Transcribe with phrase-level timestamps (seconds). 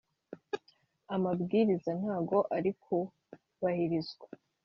[1.15, 4.27] amabwiriza ntago arikubahirizwa.